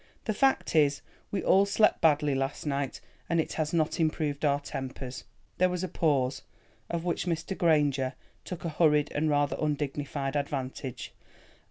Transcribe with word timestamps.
The 0.25 0.33
fact 0.33 0.75
is, 0.75 1.03
we 1.29 1.43
all 1.43 1.67
slept 1.67 2.01
badly 2.01 2.33
last 2.33 2.65
night, 2.65 3.01
and 3.29 3.39
it 3.39 3.53
has 3.53 3.71
not 3.71 3.99
improved 3.99 4.43
our 4.43 4.59
tempers." 4.59 5.25
There 5.59 5.69
was 5.69 5.83
a 5.83 5.87
pause, 5.87 6.41
of 6.89 7.05
which 7.05 7.27
Mr. 7.27 7.55
Granger 7.55 8.15
took 8.43 8.65
a 8.65 8.69
hurried 8.69 9.11
and 9.11 9.29
rather 9.29 9.57
undignified 9.61 10.35
advantage. 10.35 11.13